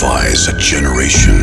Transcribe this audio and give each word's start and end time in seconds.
electrifies 0.00 0.46
a 0.48 0.56
generation. 0.58 1.38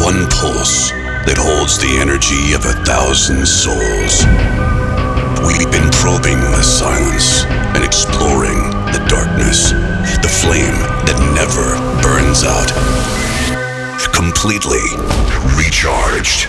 One 0.00 0.24
pulse 0.30 0.90
that 1.28 1.36
holds 1.36 1.76
the 1.78 1.98
energy 2.00 2.54
of 2.54 2.64
a 2.64 2.72
thousand 2.84 3.44
souls. 3.44 4.24
We've 5.44 5.70
been 5.70 5.90
probing 5.92 6.40
the 6.40 6.62
silence 6.62 7.44
and 7.76 7.84
exploring 7.84 8.56
the 8.96 9.04
darkness, 9.08 9.72
the 10.24 10.32
flame 10.32 10.76
that 11.04 11.20
never 11.36 11.76
burns 12.00 12.44
out. 12.44 12.72
Completely 14.14 14.80
recharged. 15.56 16.48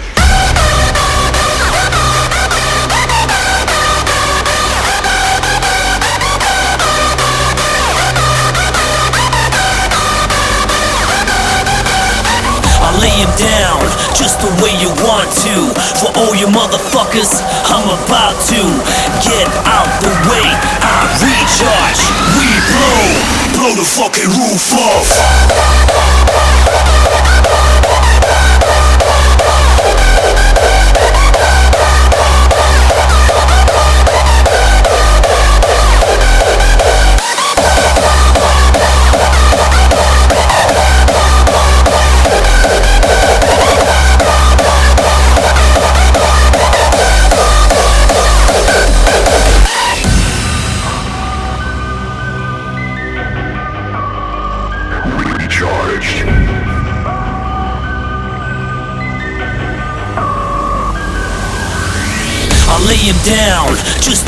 I 13.12 13.14
lay 13.14 13.24
him 13.24 13.36
down 13.36 13.84
just 14.16 14.40
the 14.40 14.48
way 14.64 14.72
you 14.80 14.88
want 15.04 15.28
to. 15.44 15.74
For 16.00 16.08
all 16.16 16.34
you 16.36 16.48
motherfuckers, 16.48 17.44
I'm 17.68 17.84
about 17.84 18.40
to 18.48 18.62
get 19.20 19.48
out 19.68 19.92
the 20.00 20.12
way. 20.32 20.48
I 20.80 21.12
recharge, 21.20 22.08
we 22.40 22.48
blow, 22.72 23.04
blow 23.60 23.74
the 23.76 23.84
fucking 23.84 24.32
roof 24.32 24.72
off. 24.80 25.12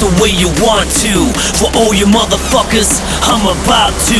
The 0.04 0.22
way 0.22 0.30
you 0.36 0.52
want 0.60 0.92
to. 1.00 1.32
For 1.56 1.72
all 1.80 1.94
you 1.96 2.06
motherfuckers, 2.06 3.00
I'm 3.24 3.48
about 3.48 3.96
to 4.12 4.20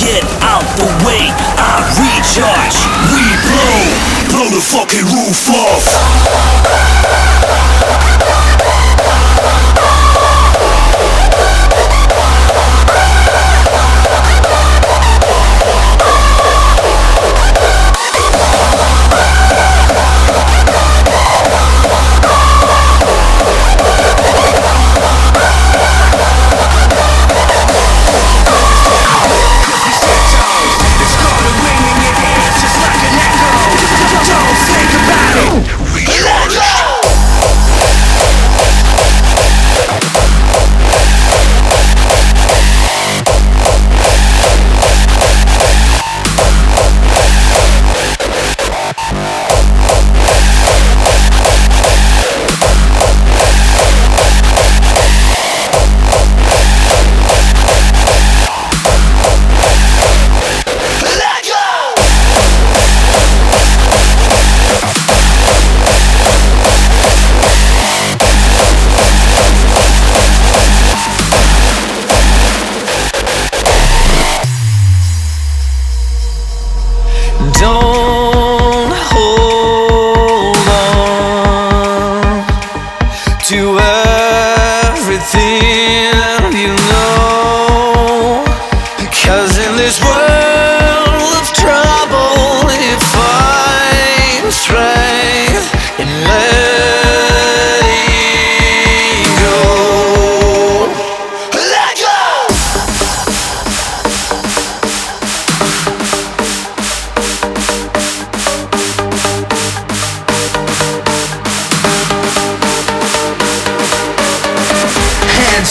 get 0.00 0.24
out 0.40 0.64
the 0.80 0.88
way. 1.04 1.28
I 1.60 1.84
recharge, 2.00 2.76
we 3.12 3.24
blow, 3.44 3.80
blow 4.32 4.48
the 4.48 4.64
fucking 4.64 5.04
roof 5.12 5.50
off. 5.68 6.89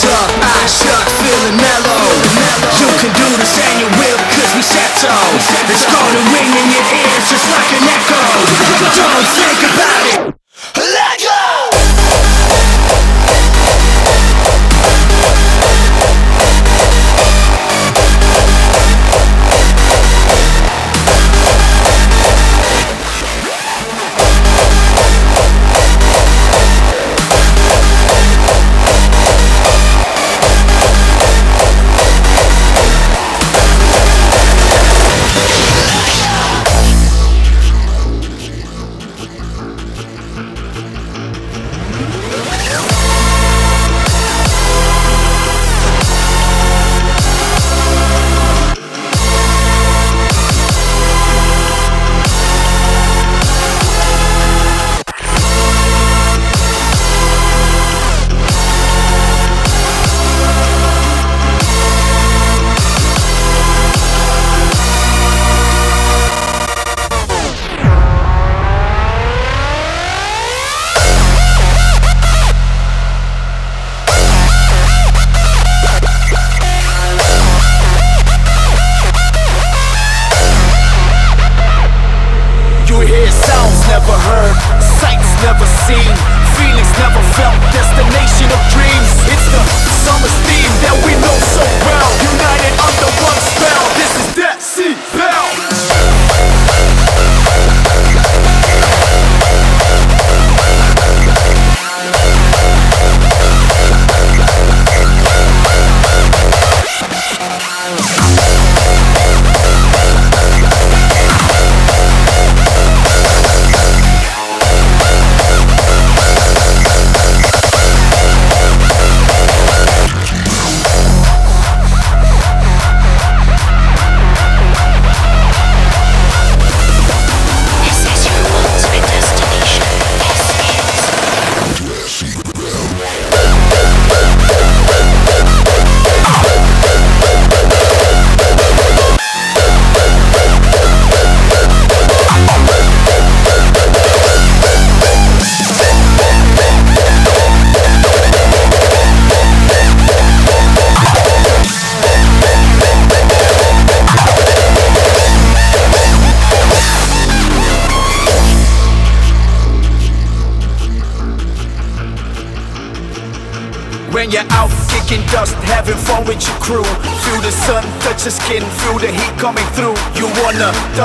Up, 0.07 0.29
eyes 0.43 0.71
shut, 0.79 1.03
feeling 1.19 1.57
mellow. 1.59 1.99
You 2.79 2.87
can 3.01 3.11
do 3.15 3.27
this 3.35 3.59
and 3.59 3.75
you 3.81 3.87
will, 3.99 4.19
cause 4.31 4.51
we 4.55 4.63
settle. 4.63 5.11
It's 5.67 5.85
gonna 5.87 6.21
ring 6.31 6.51
in 6.55 6.67
your 6.71 6.87
ears 7.03 7.25
just 7.27 7.47
like 7.51 7.69
an 7.73 7.83
echo. 7.87 8.19
Don't 8.95 9.27
think 9.35 9.59
about 9.67 10.03
it. 10.07 10.98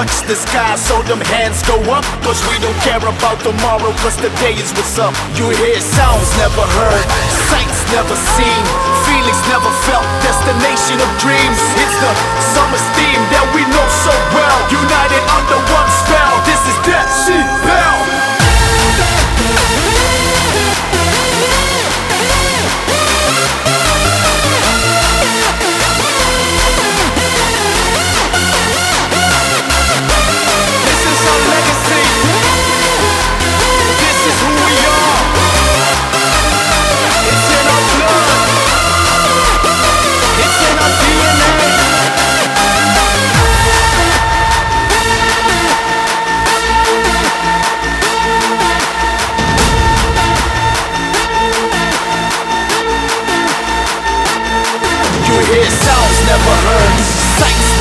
Touch 0.04 0.28
the 0.28 0.36
sky, 0.36 0.76
so 0.76 1.00
them 1.08 1.20
hands 1.32 1.62
go 1.64 1.76
up. 1.88 2.04
Cause 2.24 2.40
we 2.48 2.56
don't 2.60 2.76
care 2.84 3.00
about 3.00 3.40
tomorrow, 3.40 3.90
cause 4.04 4.16
today 4.16 4.54
is 4.56 4.72
what's 4.76 4.98
up. 4.98 5.14
You 5.36 5.48
hear 5.48 5.80
sounds 5.80 6.28
never 6.36 6.64
heard, 6.76 7.06
sights 7.48 7.80
never 7.92 8.16
seen, 8.36 8.62
feelings 9.08 9.42
never 9.48 9.70
felt, 9.88 10.04
destination 10.20 11.00
of 11.00 11.08
dreams. 11.20 11.58
It's 11.80 11.96
the 12.00 12.12
summer's 12.52 12.86
theme 12.96 13.22
that 13.32 13.46
we 13.56 13.64
know 13.72 13.86
so 14.04 14.14
well. 14.36 14.58
United 14.68 15.22
under 15.32 15.58
one 15.72 15.88
spell, 16.04 16.33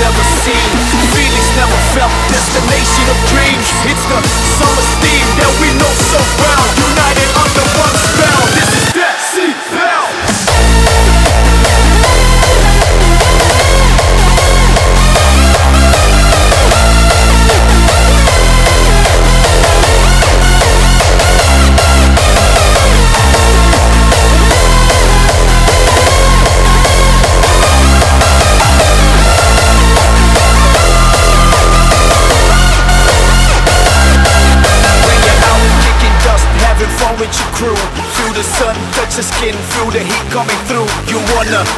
never 0.04 0.24
seen, 0.44 0.70
feelings 1.16 1.50
never 1.56 1.80
felt, 1.96 2.12
destination 2.28 3.08
of 3.08 3.18
dreams. 3.32 3.68
It's 3.88 4.04
the 4.12 4.20
summer 4.60 4.84
theme 5.00 5.30
that 5.40 5.52
we 5.64 5.72
know 5.80 5.94
so 6.12 6.20
well. 6.44 6.66
United 6.92 7.30
under 7.40 7.64
one 7.80 7.96
spell. 7.96 8.44
This 8.52 8.68
is 8.84 8.93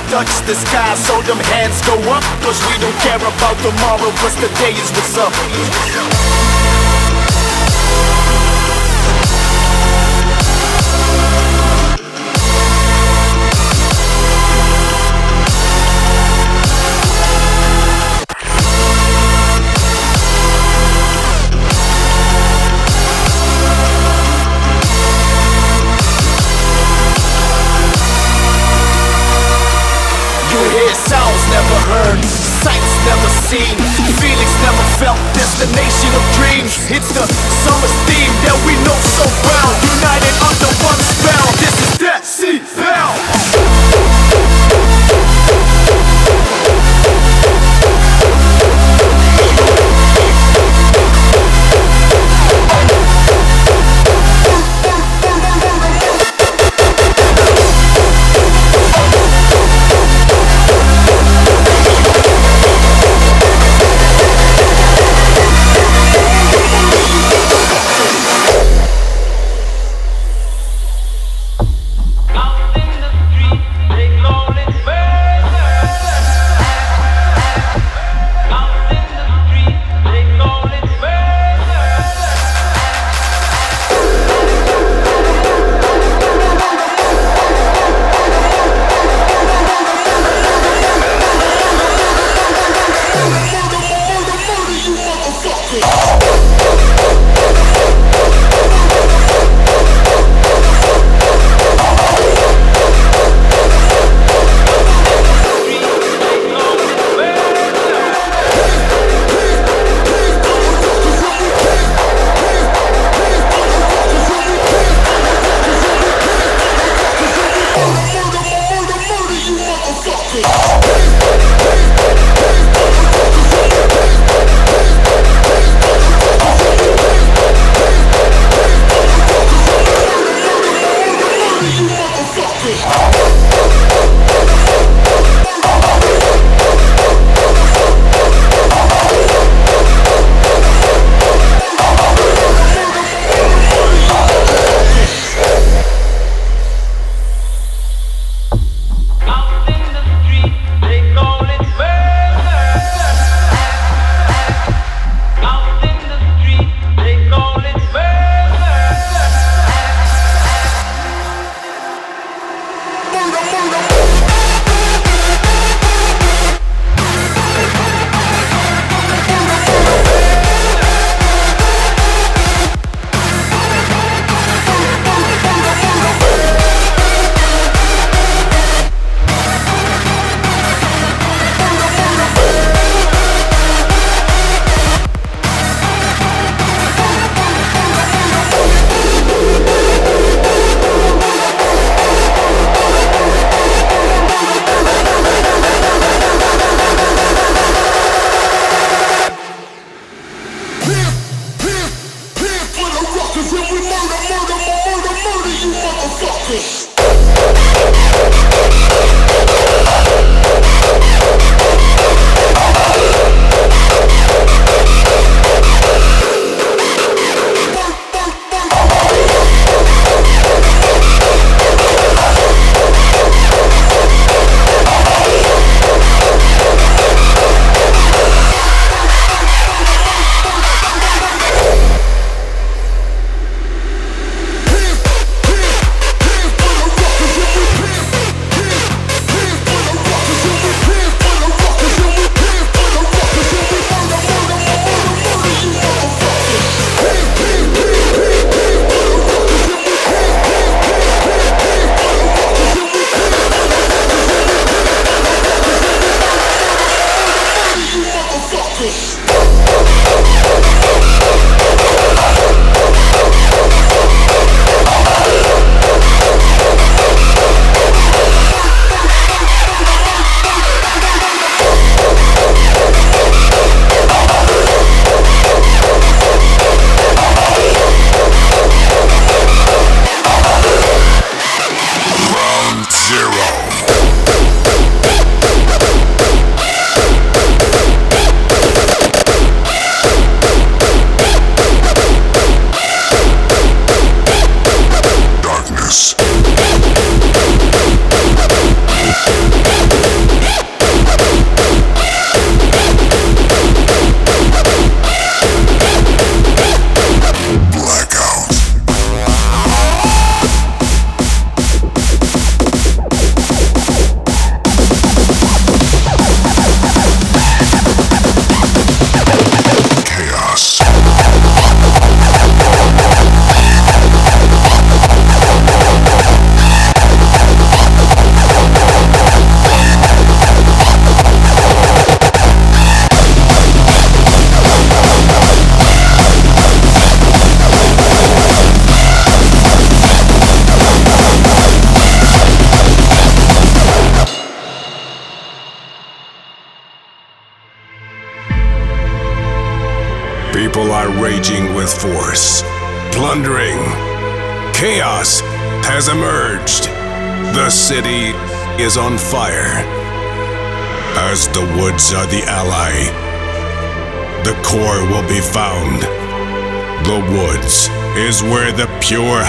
touch 0.09 0.31
the 0.47 0.55
sky, 0.55 0.95
so 0.95 1.21
them 1.23 1.39
hands 1.51 1.81
go 1.85 1.95
up. 2.11 2.23
Cause 2.41 2.59
we 2.67 2.73
don't 2.79 2.97
care 3.01 3.19
about 3.19 3.57
tomorrow, 3.61 4.09
cause 4.21 4.35
today 4.35 4.73
is 4.73 4.89
what's 4.91 5.17
up. 5.17 6.14
Feelings 34.19 34.55
never 34.61 34.83
felt, 34.99 35.19
destination 35.33 36.11
of 36.11 36.23
dreams. 36.35 36.75
It's 36.91 37.07
the 37.13 37.25
summer's 37.63 37.95
theme 38.03 38.33
that 38.43 38.57
we 38.67 38.75
know 38.83 38.99
so 39.15 39.23
well. 39.47 39.71
United 39.95 40.35
under 40.43 40.69
one 40.83 40.99
spell. 40.99 41.44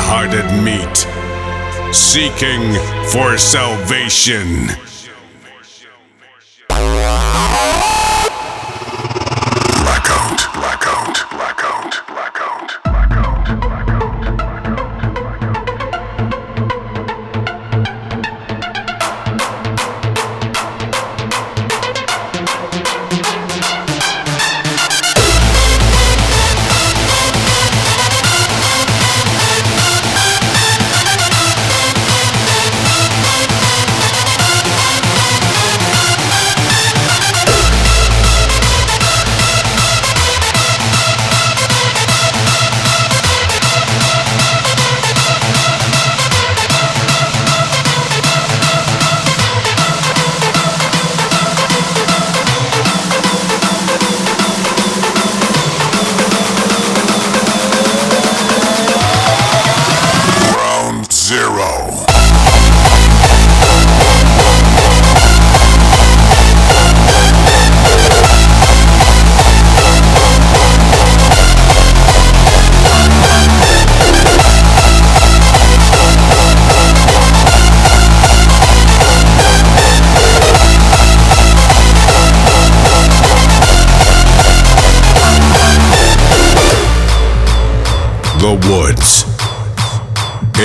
Hearted 0.08 0.46
meet, 0.62 0.96
seeking 1.92 2.62
for 3.10 3.36
salvation. 3.36 4.85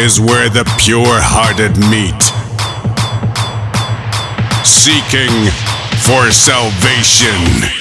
Is 0.01 0.20
where 0.20 0.50
the 0.50 0.63
pure 0.79 1.05
hearted 1.05 1.77
meet, 1.91 2.22
seeking 4.65 5.51
for 6.01 6.31
salvation. 6.31 7.81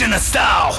Executioner 0.00 0.20
style 0.20 0.78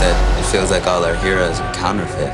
that 0.00 0.38
it 0.38 0.50
feels 0.50 0.70
like 0.70 0.86
all 0.86 1.04
our 1.04 1.14
heroes 1.16 1.60
are 1.60 1.74
counterfeit. 1.74 2.32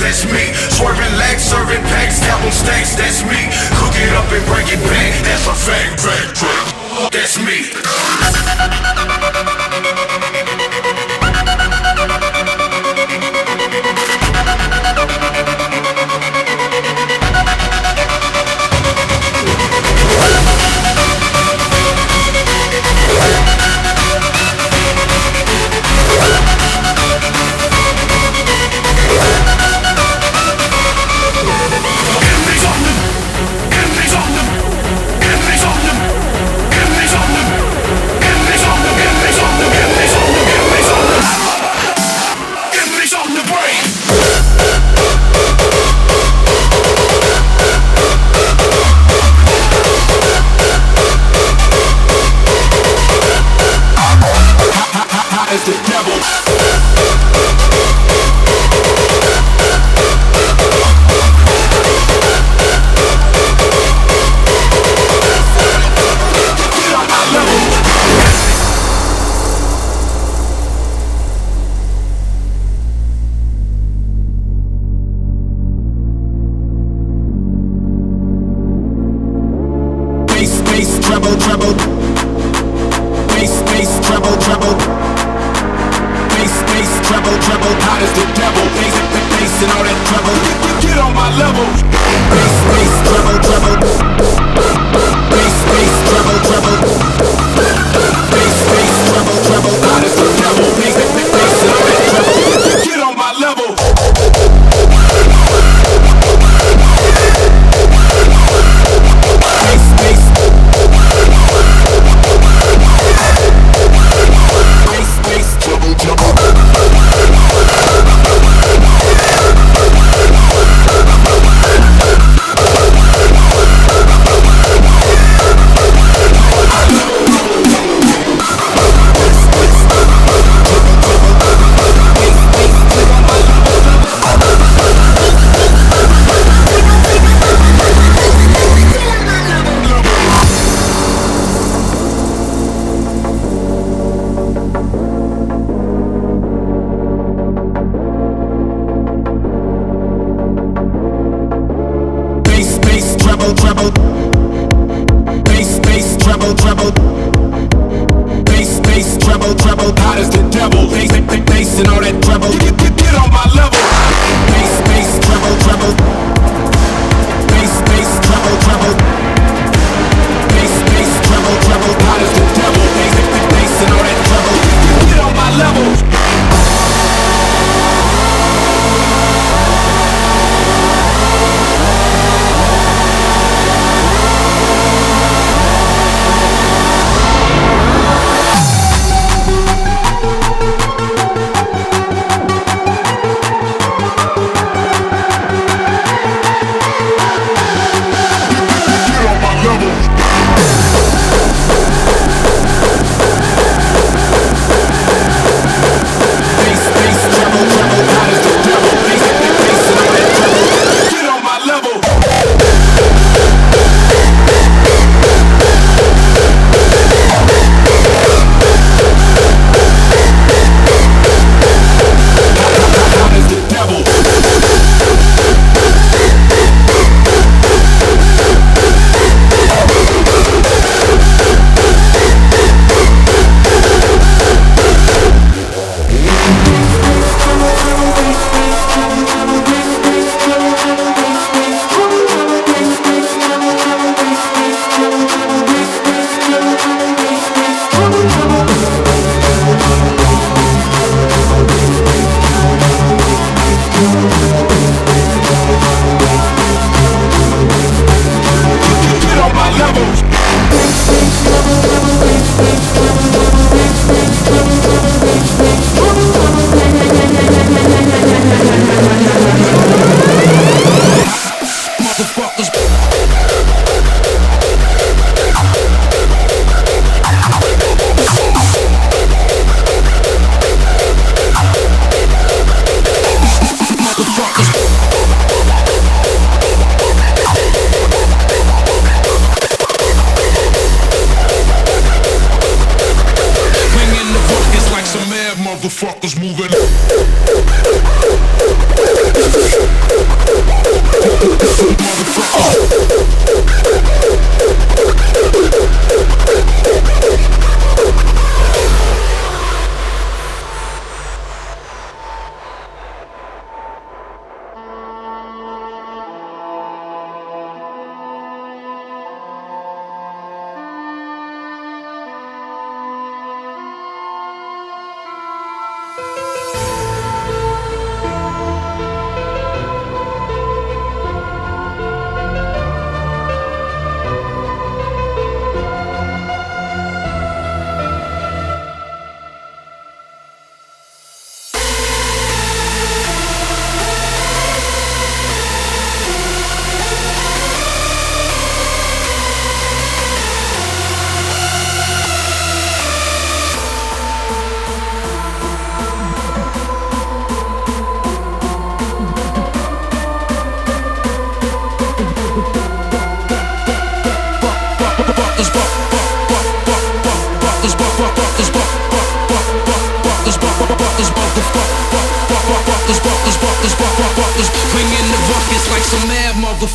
that's 0.00 0.24
me. 0.24 0.52
Swerving 0.72 1.14
legs, 1.20 1.44
serving 1.44 1.84
packs, 1.92 2.20
double 2.24 2.50
stakes, 2.50 2.96
that's 2.96 3.22
me. 3.24 3.40
Cook 3.76 3.94
it 4.00 4.12
up 4.16 4.28
and 4.32 4.44
break 4.48 4.72
it 4.72 4.82
back, 4.88 5.12
that's 5.22 5.46
a 5.46 5.54
fact, 5.54 6.00
fact, 6.00 6.38
fact. 6.38 7.12
That's 7.12 7.38
me. 7.38 7.99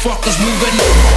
motherfuckers 0.06 0.39
moving. 0.39 1.14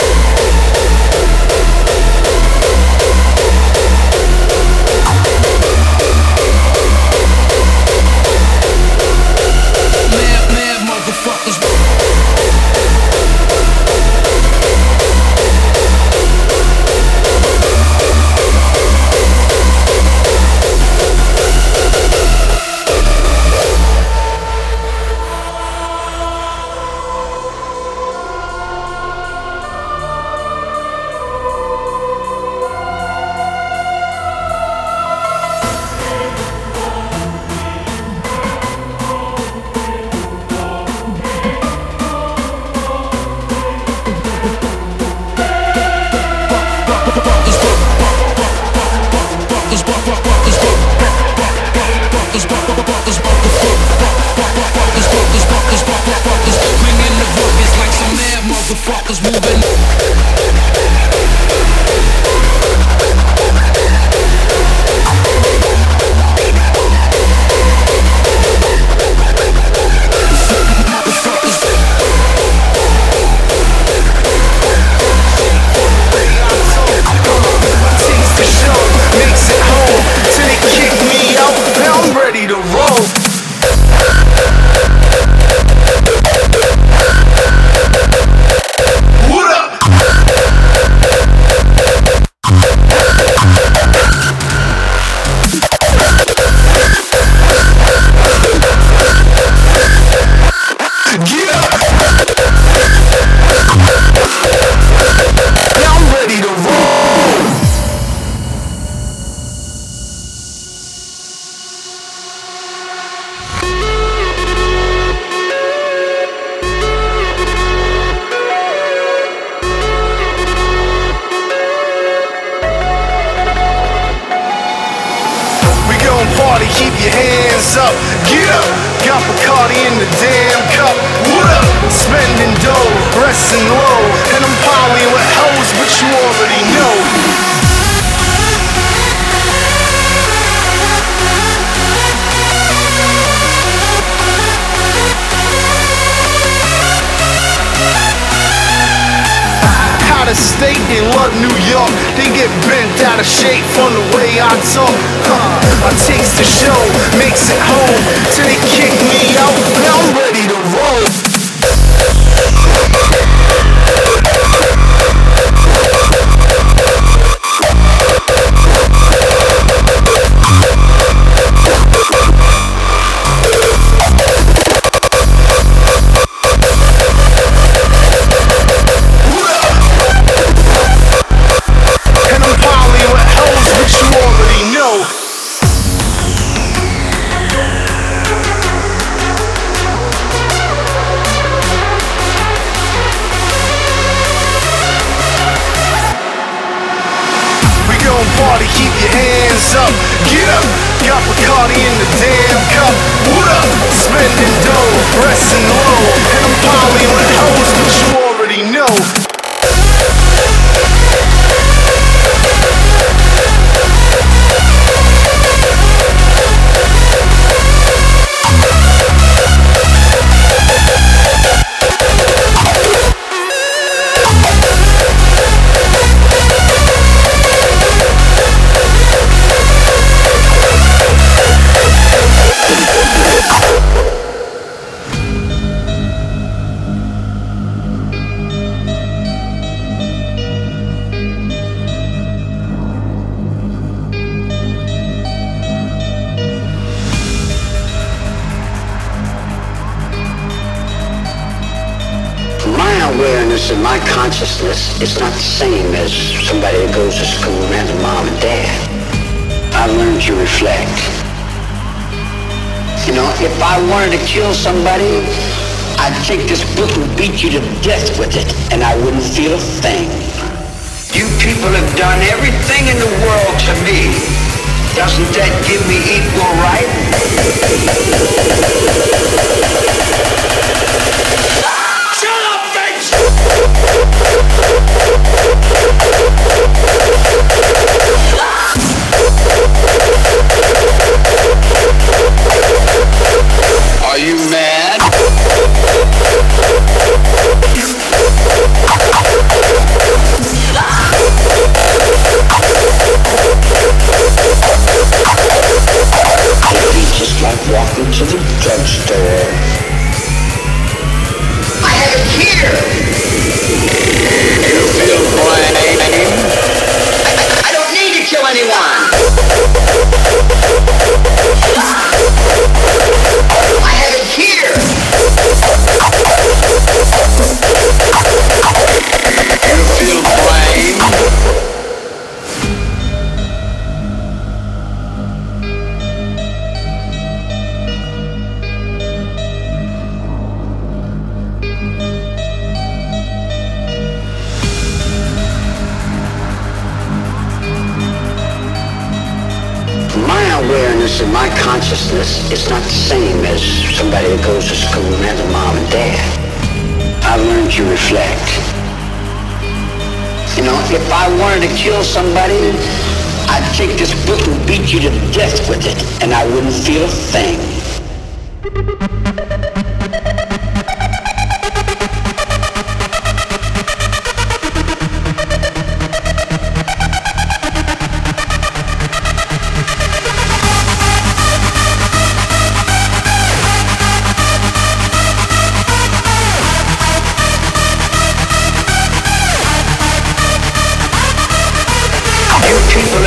motherfuckers 58.69 59.23
moving. 59.23 59.68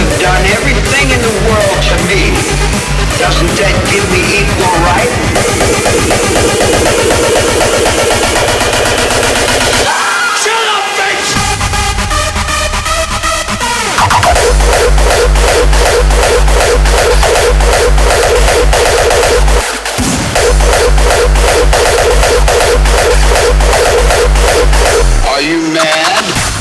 have 0.02 0.20
done 0.20 0.45
everything 0.58 1.12
in 1.12 1.22
the 1.22 1.34
world 1.45 1.78
to 1.86 1.95
me. 2.10 2.34
Doesn't 3.22 3.54
that 3.62 3.76
give 3.93 4.06
me 4.10 4.22
equal 4.41 4.74
right? 4.82 5.14
Shut 10.41 10.64
up, 10.74 10.82
bitch! 10.97 11.30
Are 25.30 25.41
you 25.41 25.60
mad? 25.74 26.61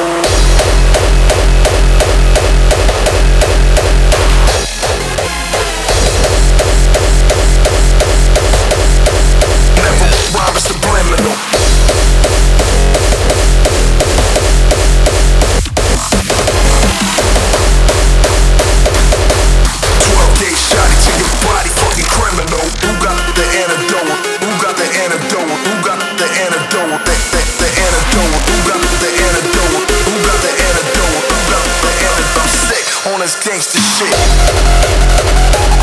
Gangster 33.39 33.79
shit. 33.79 35.80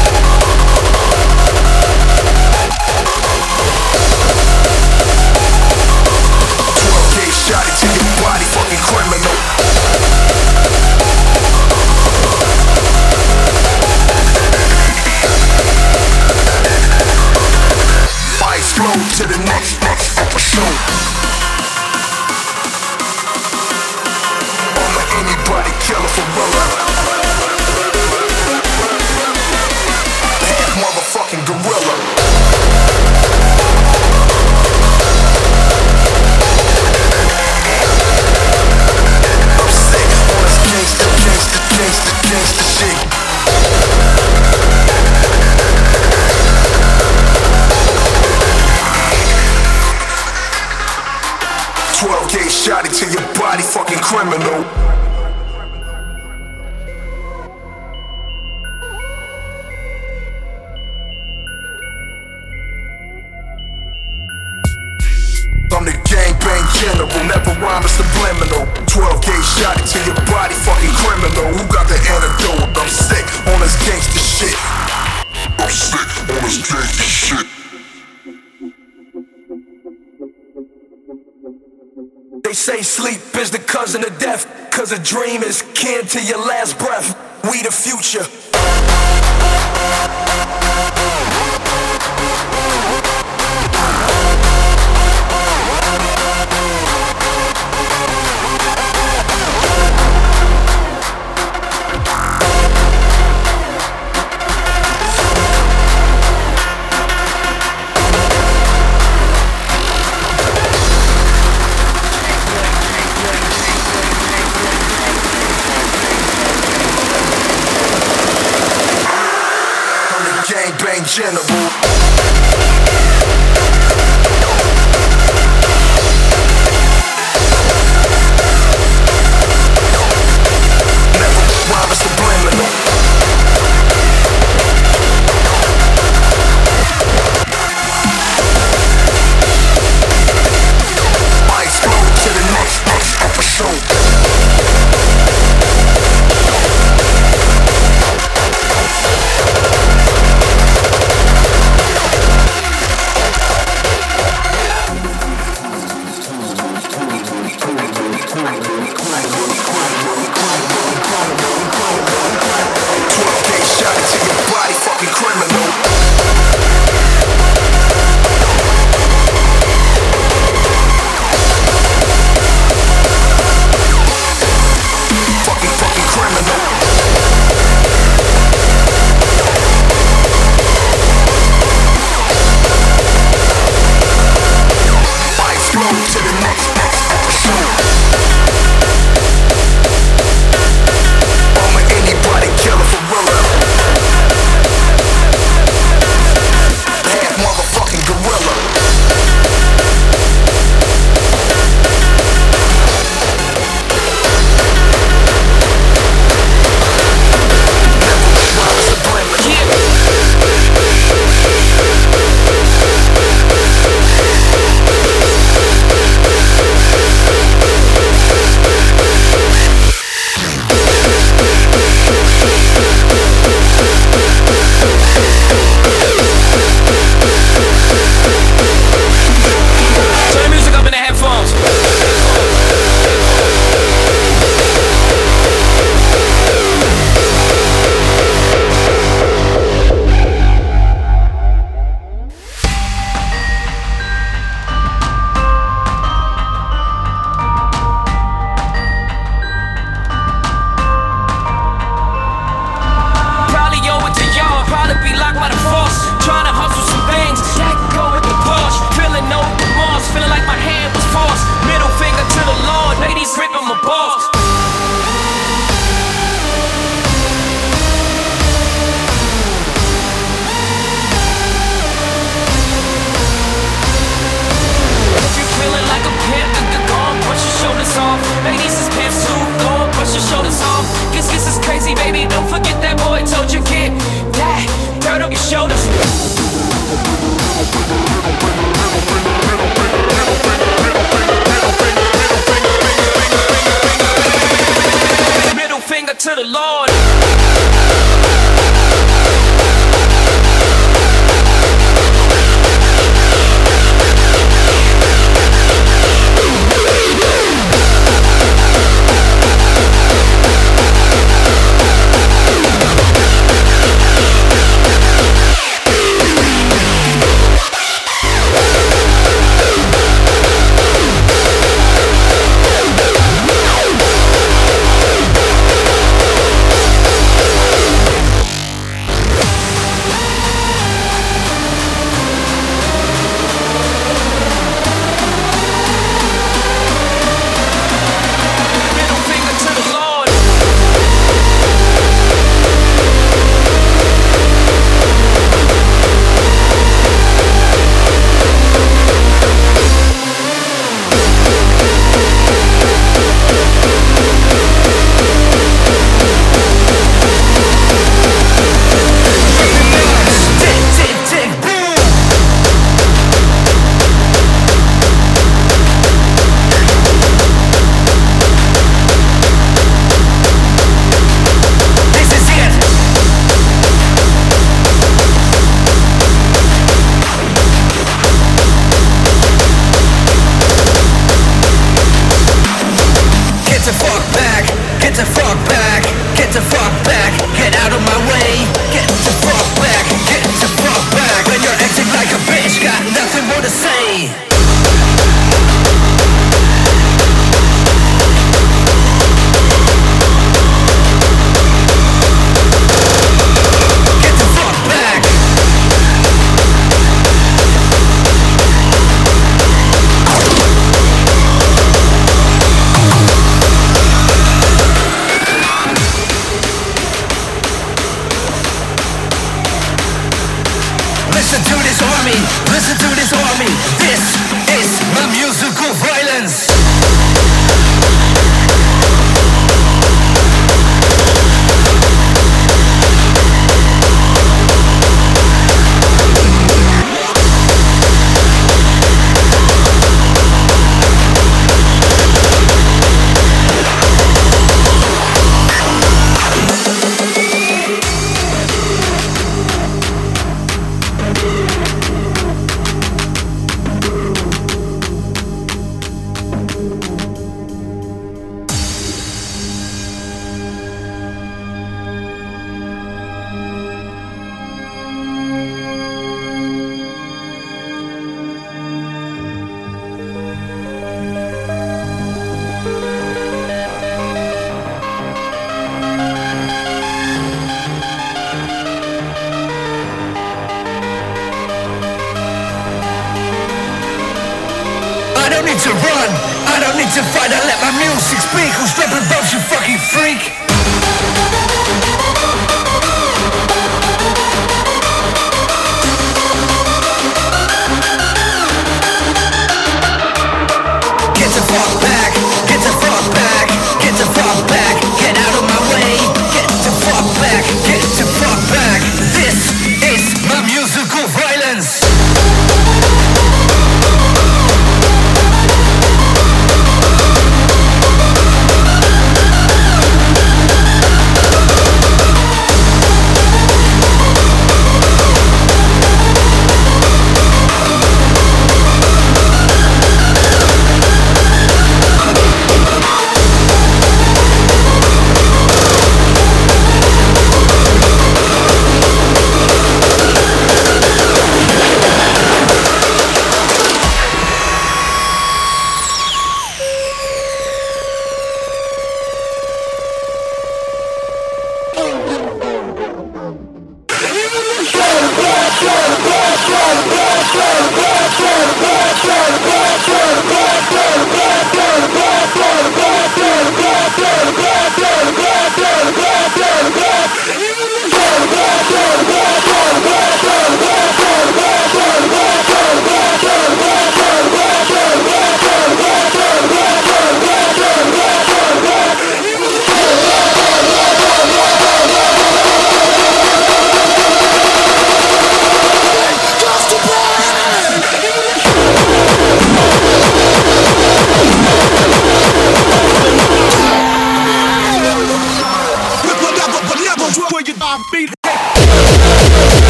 Gangbang 121.17 121.58